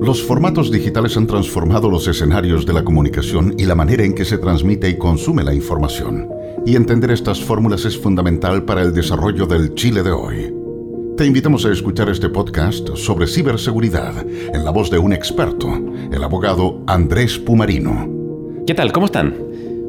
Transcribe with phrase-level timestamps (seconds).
[0.00, 4.24] Los formatos digitales han transformado los escenarios de la comunicación y la manera en que
[4.24, 6.28] se transmite y consume la información.
[6.64, 10.54] Y entender estas fórmulas es fundamental para el desarrollo del Chile de hoy.
[11.16, 15.68] Te invitamos a escuchar este podcast sobre ciberseguridad en la voz de un experto,
[16.12, 18.08] el abogado Andrés Pumarino.
[18.68, 18.92] ¿Qué tal?
[18.92, 19.36] ¿Cómo están?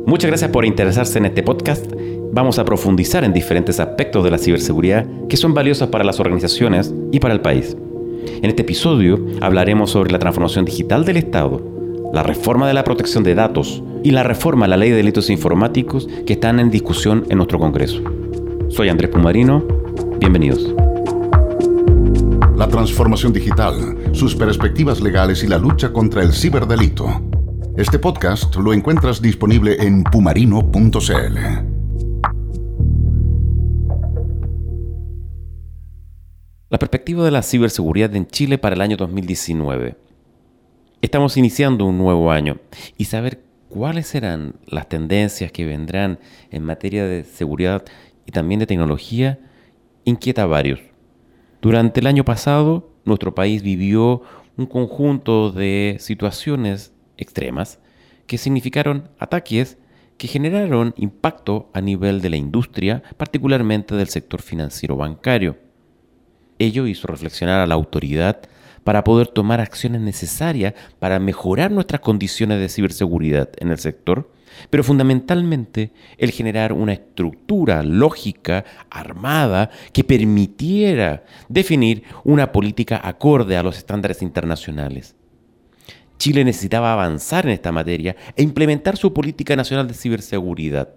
[0.07, 1.85] Muchas gracias por interesarse en este podcast.
[2.33, 6.91] Vamos a profundizar en diferentes aspectos de la ciberseguridad que son valiosos para las organizaciones
[7.11, 7.77] y para el país.
[8.25, 11.61] En este episodio hablaremos sobre la transformación digital del Estado,
[12.13, 15.29] la reforma de la protección de datos y la reforma a la ley de delitos
[15.29, 18.01] informáticos que están en discusión en nuestro Congreso.
[18.69, 19.63] Soy Andrés Pumarino,
[20.19, 20.73] bienvenidos.
[22.55, 27.21] La transformación digital, sus perspectivas legales y la lucha contra el ciberdelito.
[27.77, 31.68] Este podcast lo encuentras disponible en pumarino.cl.
[36.71, 39.95] La perspectiva de la ciberseguridad en Chile para el año 2019.
[41.01, 42.59] Estamos iniciando un nuevo año
[42.95, 46.19] y saber cuáles serán las tendencias que vendrán
[46.51, 47.83] en materia de seguridad
[48.27, 49.39] y también de tecnología
[50.05, 50.79] inquieta a varios.
[51.59, 54.21] Durante el año pasado, nuestro país vivió
[54.55, 57.79] un conjunto de situaciones extremas
[58.27, 59.79] que significaron ataques
[60.19, 65.68] que generaron impacto a nivel de la industria, particularmente del sector financiero bancario.
[66.59, 68.41] Ello hizo reflexionar a la autoridad
[68.83, 74.31] para poder tomar acciones necesarias para mejorar nuestras condiciones de ciberseguridad en el sector,
[74.69, 83.63] pero fundamentalmente el generar una estructura lógica, armada, que permitiera definir una política acorde a
[83.63, 85.15] los estándares internacionales.
[86.17, 90.89] Chile necesitaba avanzar en esta materia e implementar su política nacional de ciberseguridad.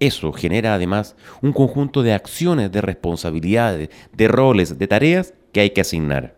[0.00, 5.70] Eso genera además un conjunto de acciones, de responsabilidades, de roles, de tareas que hay
[5.70, 6.36] que asignar.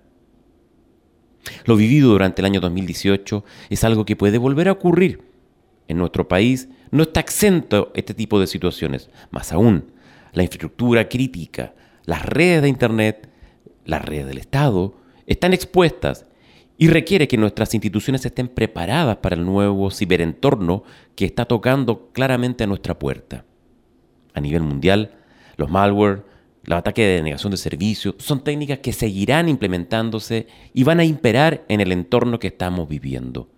[1.64, 5.22] Lo vivido durante el año 2018 es algo que puede volver a ocurrir.
[5.86, 9.11] En nuestro país no está exento este tipo de situaciones.
[9.30, 9.92] Más aún,
[10.33, 11.73] la infraestructura crítica,
[12.05, 13.29] las redes de Internet,
[13.84, 14.96] las redes del Estado,
[15.29, 16.27] están expuestas
[16.79, 20.83] y requiere que nuestras instituciones estén preparadas para el nuevo ciberentorno
[21.14, 23.44] que está tocando claramente a nuestra puerta
[24.34, 25.12] a nivel mundial,
[25.56, 26.24] los malware,
[26.64, 31.64] los ataques de denegación de servicio, son técnicas que seguirán implementándose y van a imperar
[31.68, 33.48] en el entorno que estamos viviendo.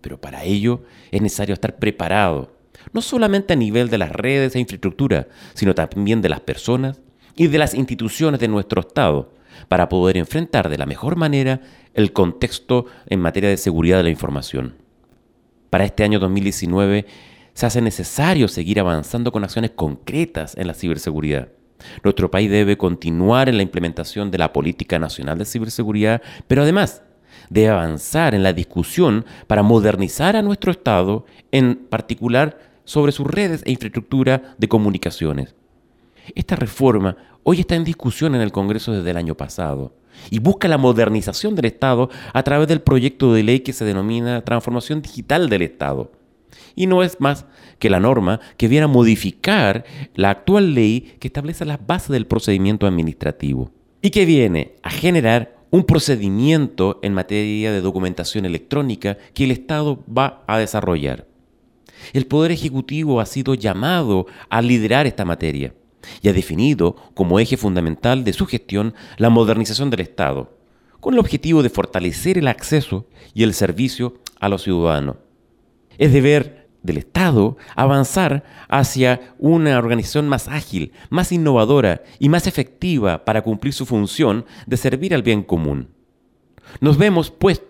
[0.00, 2.54] Pero para ello es necesario estar preparado,
[2.92, 7.00] no solamente a nivel de las redes e infraestructura, sino también de las personas
[7.36, 9.32] y de las instituciones de nuestro Estado,
[9.68, 11.60] para poder enfrentar de la mejor manera
[11.94, 14.74] el contexto en materia de seguridad de la información.
[15.70, 17.06] Para este año 2019
[17.54, 21.48] se hace necesario seguir avanzando con acciones concretas en la ciberseguridad.
[22.02, 27.02] Nuestro país debe continuar en la implementación de la Política Nacional de Ciberseguridad, pero además
[27.50, 33.62] debe avanzar en la discusión para modernizar a nuestro Estado, en particular sobre sus redes
[33.64, 35.54] e infraestructura de comunicaciones.
[36.34, 39.94] Esta reforma hoy está en discusión en el Congreso desde el año pasado
[40.30, 44.42] y busca la modernización del Estado a través del proyecto de ley que se denomina
[44.42, 46.12] Transformación Digital del Estado
[46.74, 47.46] y no es más
[47.78, 49.84] que la norma que viene a modificar
[50.14, 53.70] la actual ley que establece las bases del procedimiento administrativo
[54.02, 60.04] y que viene a generar un procedimiento en materia de documentación electrónica que el Estado
[60.06, 61.26] va a desarrollar.
[62.12, 65.74] El Poder Ejecutivo ha sido llamado a liderar esta materia
[66.22, 70.56] y ha definido como eje fundamental de su gestión la modernización del Estado,
[71.00, 75.16] con el objetivo de fortalecer el acceso y el servicio a los ciudadanos.
[75.98, 83.24] Es deber del Estado avanzar hacia una organización más ágil, más innovadora y más efectiva
[83.24, 85.88] para cumplir su función de servir al bien común.
[86.80, 87.62] Nos vemos, pues,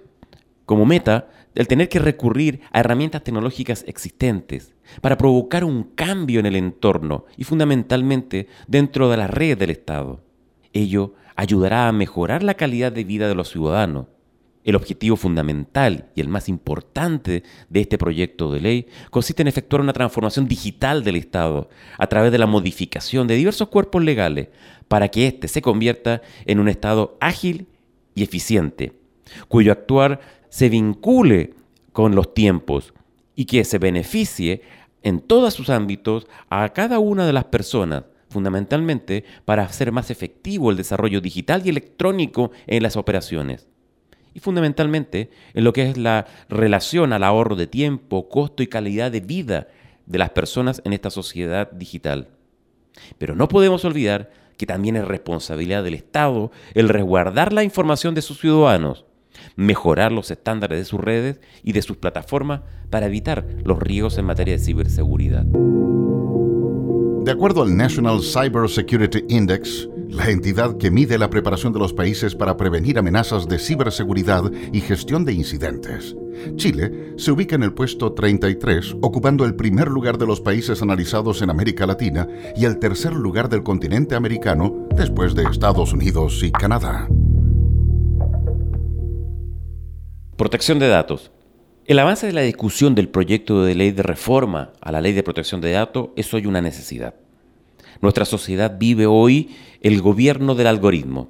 [0.67, 6.47] como meta el tener que recurrir a herramientas tecnológicas existentes para provocar un cambio en
[6.47, 10.25] el entorno y fundamentalmente dentro de la red del Estado.
[10.73, 14.07] Ello ayudará a mejorar la calidad de vida de los ciudadanos
[14.65, 19.83] el objetivo fundamental y el más importante de este proyecto de ley consiste en efectuar
[19.83, 21.69] una transformación digital del Estado
[21.99, 24.49] a través de la modificación de diversos cuerpos legales
[24.89, 27.67] para que éste se convierta en un Estado ágil
[28.15, 28.93] y eficiente,
[29.49, 31.55] cuyo actuar se vincule
[31.93, 32.95] con los tiempos
[33.37, 34.63] y que se beneficie
[35.03, 40.71] en todos sus ámbitos a cada una de las personas, fundamentalmente para hacer más efectivo
[40.71, 43.67] el desarrollo digital y electrónico en las operaciones
[44.35, 49.11] y fundamentalmente en lo que es la relación al ahorro de tiempo, costo y calidad
[49.11, 49.69] de vida
[50.07, 52.29] de las personas en esta sociedad digital.
[53.19, 58.23] Pero no podemos olvidar que también es responsabilidad del Estado el resguardar la información de
[58.23, 59.05] sus ciudadanos,
[59.57, 64.27] mejorar los estándares de sus redes y de sus plataformas para evitar los riesgos en
[64.27, 65.45] materia de ciberseguridad.
[67.25, 71.93] De acuerdo al National Cyber Security Index, la entidad que mide la preparación de los
[71.93, 76.17] países para prevenir amenazas de ciberseguridad y gestión de incidentes,
[76.57, 81.43] Chile se ubica en el puesto 33, ocupando el primer lugar de los países analizados
[81.43, 86.51] en América Latina y el tercer lugar del continente americano después de Estados Unidos y
[86.51, 87.09] Canadá.
[90.37, 91.31] Protección de datos.
[91.87, 95.23] El avance de la discusión del proyecto de ley de reforma a la ley de
[95.23, 97.15] protección de datos es hoy una necesidad.
[98.01, 99.51] Nuestra sociedad vive hoy
[99.81, 101.29] el gobierno del algoritmo.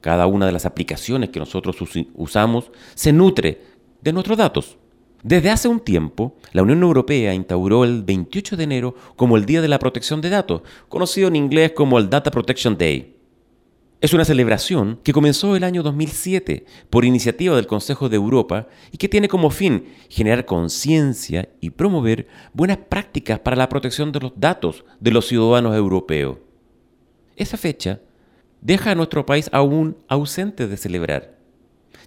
[0.00, 1.76] Cada una de las aplicaciones que nosotros
[2.14, 3.60] usamos se nutre
[4.00, 4.76] de nuestros datos.
[5.22, 9.60] Desde hace un tiempo, la Unión Europea instauró el 28 de enero como el Día
[9.60, 13.19] de la Protección de Datos, conocido en inglés como el Data Protection Day.
[14.00, 18.96] Es una celebración que comenzó el año 2007 por iniciativa del Consejo de Europa y
[18.96, 24.32] que tiene como fin generar conciencia y promover buenas prácticas para la protección de los
[24.36, 26.38] datos de los ciudadanos europeos.
[27.36, 28.00] Esa fecha
[28.62, 31.36] deja a nuestro país aún ausente de celebrar.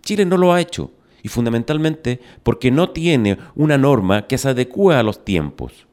[0.01, 0.89] Chile no lo ha hecho
[1.21, 5.85] y fundamentalmente porque no tiene una norma que se adecue a los tiempos.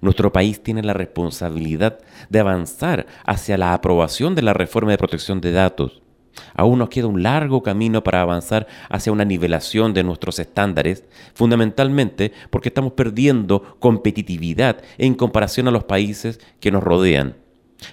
[0.00, 5.40] Nuestro país tiene la responsabilidad de avanzar hacia la aprobación de la reforma de protección
[5.40, 6.02] de datos.
[6.54, 12.32] Aún nos queda un largo camino para avanzar hacia una nivelación de nuestros estándares, fundamentalmente
[12.50, 17.36] porque estamos perdiendo competitividad en comparación a los países que nos rodean.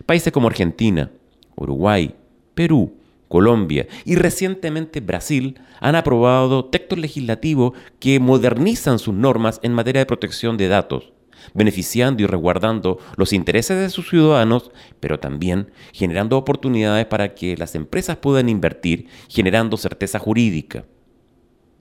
[0.06, 1.12] Países como Argentina,
[1.56, 2.16] Uruguay,
[2.54, 2.94] Perú,
[3.30, 10.06] Colombia y recientemente Brasil han aprobado textos legislativos que modernizan sus normas en materia de
[10.06, 11.14] protección de datos
[11.54, 17.76] beneficiando y resguardando los intereses de sus ciudadanos, pero también generando oportunidades para que las
[17.76, 20.86] empresas puedan invertir, generando certeza jurídica.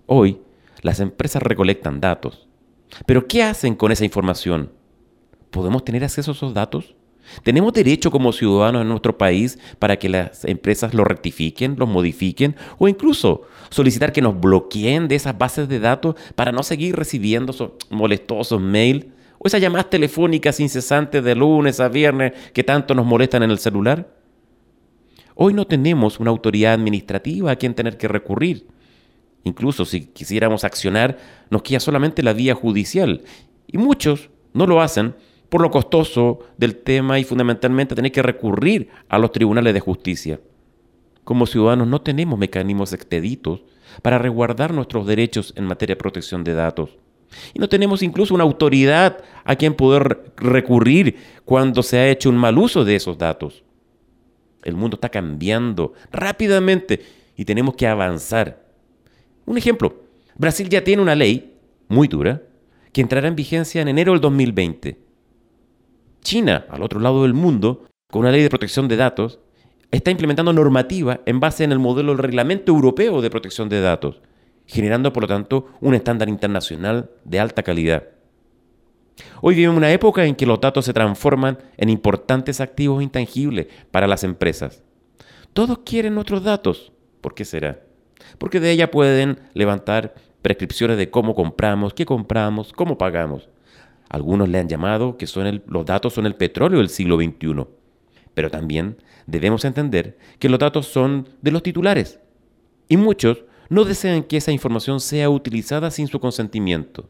[0.06, 0.40] Hoy,
[0.82, 2.48] las empresas recolectan datos.
[3.06, 4.72] Pero ¿qué hacen con esa información?
[5.50, 6.94] ¿Podemos tener acceso a esos datos?
[7.44, 12.56] ¿Tenemos derecho como ciudadanos en nuestro país para que las empresas lo rectifiquen, los modifiquen
[12.78, 17.52] o incluso solicitar que nos bloqueen de esas bases de datos para no seguir recibiendo
[17.52, 19.06] esos molestosos mails
[19.44, 23.58] ¿O esas llamadas telefónicas incesantes de lunes a viernes que tanto nos molestan en el
[23.58, 24.14] celular?
[25.34, 28.68] Hoy no tenemos una autoridad administrativa a quien tener que recurrir.
[29.42, 31.18] Incluso si quisiéramos accionar,
[31.50, 33.22] nos queda solamente la vía judicial.
[33.66, 35.16] Y muchos no lo hacen
[35.48, 40.40] por lo costoso del tema y fundamentalmente tener que recurrir a los tribunales de justicia.
[41.24, 43.62] Como ciudadanos no tenemos mecanismos expeditos
[44.02, 47.01] para resguardar nuestros derechos en materia de protección de datos.
[47.54, 52.36] Y no tenemos incluso una autoridad a quien poder recurrir cuando se ha hecho un
[52.36, 53.62] mal uso de esos datos.
[54.62, 57.00] El mundo está cambiando rápidamente
[57.36, 58.64] y tenemos que avanzar.
[59.44, 60.02] Un ejemplo,
[60.36, 61.54] Brasil ya tiene una ley
[61.88, 62.42] muy dura
[62.92, 64.98] que entrará en vigencia en enero del 2020.
[66.22, 69.40] China, al otro lado del mundo, con una ley de protección de datos,
[69.90, 74.22] está implementando normativa en base en el modelo del reglamento europeo de protección de datos
[74.66, 78.04] generando por lo tanto un estándar internacional de alta calidad.
[79.40, 84.06] Hoy vivimos una época en que los datos se transforman en importantes activos intangibles para
[84.06, 84.82] las empresas.
[85.52, 86.92] Todos quieren nuestros datos.
[87.20, 87.80] ¿Por qué será?
[88.38, 93.48] Porque de ella pueden levantar prescripciones de cómo compramos, qué compramos, cómo pagamos.
[94.08, 97.66] Algunos le han llamado que son los datos son el petróleo del siglo XXI.
[98.34, 102.20] Pero también debemos entender que los datos son de los titulares.
[102.88, 107.08] Y muchos no desean que esa información sea utilizada sin su consentimiento.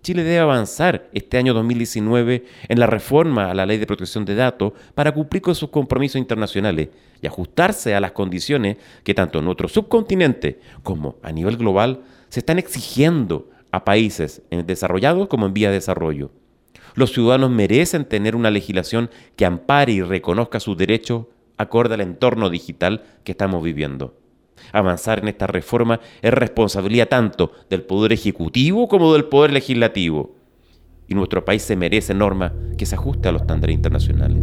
[0.00, 4.34] Chile debe avanzar este año 2019 en la reforma a la ley de protección de
[4.34, 6.88] datos para cumplir con sus compromisos internacionales
[7.20, 12.40] y ajustarse a las condiciones que tanto en nuestro subcontinente como a nivel global se
[12.40, 16.30] están exigiendo a países desarrollados como en vía de desarrollo.
[16.94, 21.26] Los ciudadanos merecen tener una legislación que ampare y reconozca sus derechos
[21.58, 24.21] acorde al entorno digital que estamos viviendo.
[24.72, 30.34] Avanzar en esta reforma es responsabilidad tanto del Poder Ejecutivo como del Poder Legislativo.
[31.08, 34.38] Y nuestro país se merece norma que se ajuste a los estándares internacionales.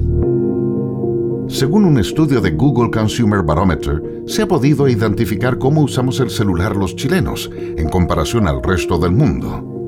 [1.48, 6.76] Según un estudio de Google Consumer Barometer, se ha podido identificar cómo usamos el celular
[6.76, 9.79] los chilenos en comparación al resto del mundo.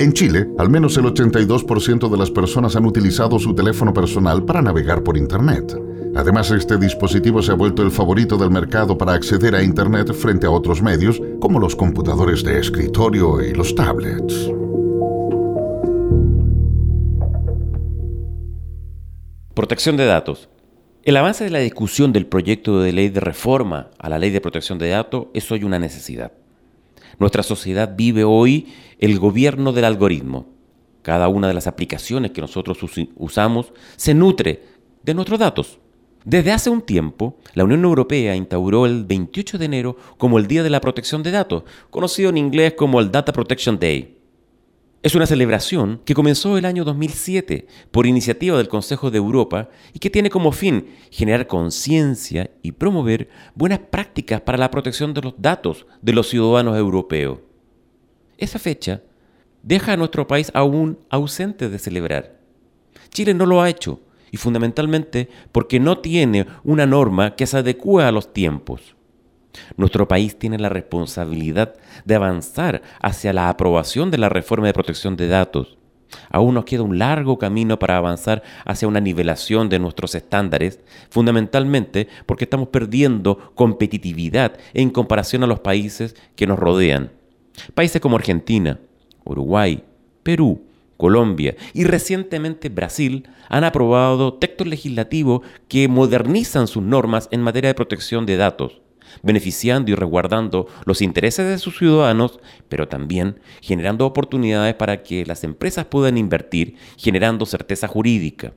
[0.00, 4.62] En Chile, al menos el 82% de las personas han utilizado su teléfono personal para
[4.62, 5.78] navegar por Internet.
[6.16, 10.46] Además, este dispositivo se ha vuelto el favorito del mercado para acceder a Internet frente
[10.46, 14.50] a otros medios como los computadores de escritorio y los tablets.
[19.52, 20.48] Protección de datos.
[21.02, 24.40] El avance de la discusión del proyecto de ley de reforma a la ley de
[24.40, 26.39] protección de datos es hoy una necesidad.
[27.20, 30.46] Nuestra sociedad vive hoy el gobierno del algoritmo.
[31.02, 32.78] Cada una de las aplicaciones que nosotros
[33.16, 34.64] usamos se nutre
[35.02, 35.78] de nuestros datos.
[36.24, 40.62] Desde hace un tiempo, la Unión Europea instauró el 28 de enero como el Día
[40.62, 44.19] de la Protección de Datos, conocido en inglés como el Data Protection Day.
[45.02, 49.98] Es una celebración que comenzó el año 2007 por iniciativa del Consejo de Europa y
[49.98, 55.34] que tiene como fin generar conciencia y promover buenas prácticas para la protección de los
[55.38, 57.38] datos de los ciudadanos europeos.
[58.36, 59.02] Esa fecha
[59.62, 62.38] deja a nuestro país aún ausente de celebrar.
[63.08, 68.04] Chile no lo ha hecho y fundamentalmente porque no tiene una norma que se adecue
[68.04, 68.96] a los tiempos.
[69.76, 75.16] Nuestro país tiene la responsabilidad de avanzar hacia la aprobación de la reforma de protección
[75.16, 75.76] de datos.
[76.30, 82.08] Aún nos queda un largo camino para avanzar hacia una nivelación de nuestros estándares, fundamentalmente
[82.26, 87.12] porque estamos perdiendo competitividad en comparación a los países que nos rodean.
[87.74, 88.80] Países como Argentina,
[89.24, 89.84] Uruguay,
[90.22, 90.62] Perú,
[90.96, 97.74] Colombia y recientemente Brasil han aprobado textos legislativos que modernizan sus normas en materia de
[97.74, 98.82] protección de datos,
[99.22, 105.44] beneficiando y resguardando los intereses de sus ciudadanos, pero también generando oportunidades para que las
[105.44, 108.52] empresas puedan invertir, generando certeza jurídica.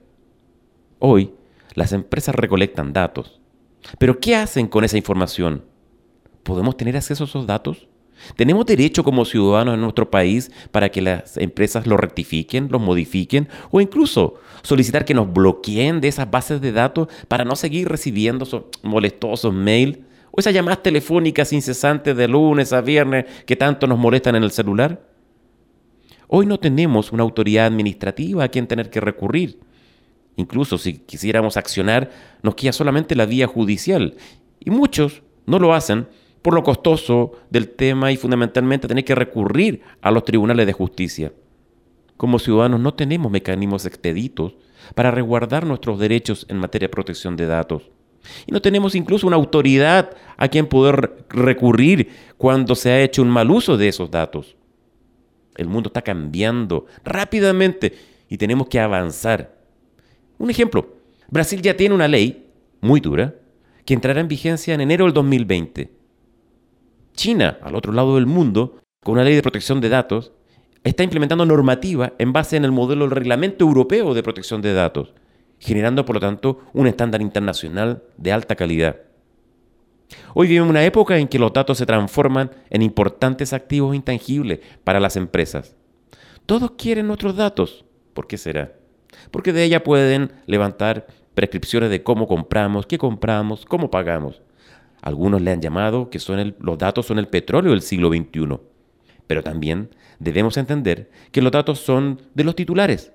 [1.00, 1.33] Hoy,
[1.75, 3.41] las empresas recolectan datos.
[3.98, 5.63] Pero ¿qué hacen con esa información?
[6.43, 7.88] ¿Podemos tener acceso a esos datos?
[8.36, 13.50] ¿Tenemos derecho como ciudadanos en nuestro país para que las empresas lo rectifiquen, lo modifiquen
[13.72, 18.45] o incluso solicitar que nos bloqueen de esas bases de datos para no seguir recibiendo
[18.45, 20.00] esos molestosos mails
[20.35, 24.49] o esas llamadas telefónicas incesantes de lunes a viernes que tanto nos molestan en el
[24.49, 25.07] celular?
[26.27, 29.59] Hoy no tenemos una autoridad administrativa a quien tener que recurrir.
[30.35, 32.09] Incluso si quisiéramos accionar,
[32.41, 34.15] nos queda solamente la vía judicial.
[34.59, 36.07] Y muchos no lo hacen
[36.41, 41.31] por lo costoso del tema y fundamentalmente tener que recurrir a los tribunales de justicia.
[42.17, 44.55] Como ciudadanos no tenemos mecanismos expeditos
[44.95, 47.91] para resguardar nuestros derechos en materia de protección de datos.
[48.45, 53.29] Y no tenemos incluso una autoridad a quien poder recurrir cuando se ha hecho un
[53.29, 54.55] mal uso de esos datos.
[55.55, 57.93] El mundo está cambiando rápidamente
[58.29, 59.57] y tenemos que avanzar.
[60.37, 60.95] Un ejemplo,
[61.29, 62.47] Brasil ya tiene una ley
[62.81, 63.35] muy dura
[63.85, 66.03] que entrará en vigencia en enero del 2020
[67.13, 70.31] China, al otro lado del mundo, con una ley de protección de datos,
[70.83, 75.13] está implementando normativa en base en el modelo del reglamento europeo de protección de datos,
[75.63, 78.98] generando por lo tanto un estándar internacional de alta calidad.
[80.34, 85.00] Hoy vivimos una época en que los datos se transforman en importantes activos intangibles para
[85.00, 85.75] las empresas.
[86.46, 87.86] Todos quieren nuestros datos.
[88.13, 88.74] ¿Por qué será?
[89.32, 94.41] Porque de ella pueden levantar prescripciones de cómo compramos, qué compramos, cómo pagamos.
[95.01, 98.60] Algunos le han llamado que son los datos son el petróleo del siglo XXI.
[99.27, 99.89] Pero también
[100.20, 103.13] debemos entender que los datos son de los titulares.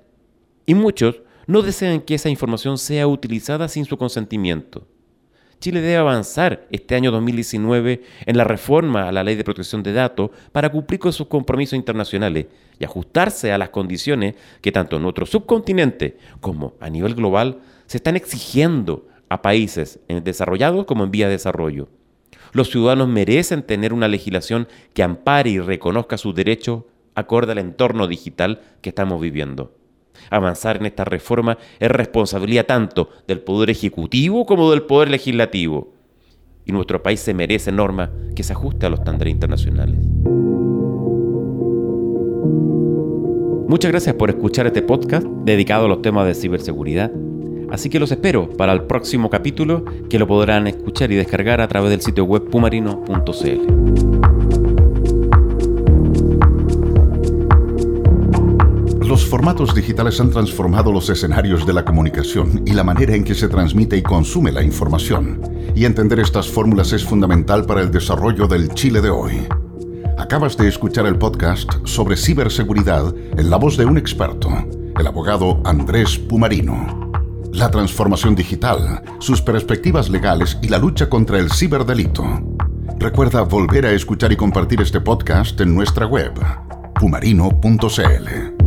[0.64, 4.86] Y muchos no desean que esa información sea utilizada sin su consentimiento.
[5.60, 9.94] Chile debe avanzar este año 2019 en la reforma a la ley de protección de
[9.94, 12.46] datos para cumplir con sus compromisos internacionales
[12.78, 17.96] y ajustarse a las condiciones que tanto en nuestro subcontinente como a nivel global se
[17.96, 21.88] están exigiendo a países desarrollados como en vía de desarrollo.
[22.52, 26.82] Los ciudadanos merecen tener una legislación que ampare y reconozca sus derechos
[27.14, 29.77] acorde al entorno digital que estamos viviendo.
[30.30, 35.92] Avanzar en esta reforma es responsabilidad tanto del Poder Ejecutivo como del Poder Legislativo.
[36.64, 39.98] Y nuestro país se merece norma que se ajuste a los estándares internacionales.
[43.68, 47.10] Muchas gracias por escuchar este podcast dedicado a los temas de ciberseguridad
[47.70, 51.68] Así que los espero para el próximo capítulo que lo podrán escuchar y descargar a
[51.68, 54.17] través del sitio web pumarino.cl.
[59.18, 63.34] Los formatos digitales han transformado los escenarios de la comunicación y la manera en que
[63.34, 65.40] se transmite y consume la información.
[65.74, 69.48] Y entender estas fórmulas es fundamental para el desarrollo del Chile de hoy.
[70.18, 74.50] Acabas de escuchar el podcast sobre ciberseguridad en la voz de un experto,
[74.96, 77.10] el abogado Andrés Pumarino
[77.52, 82.24] la transformación digital, sus perspectivas legales y la lucha contra el ciberdelito.
[83.00, 86.34] Recuerda volver a escuchar y compartir este podcast en nuestra web,
[86.94, 88.57] pumarino.cl.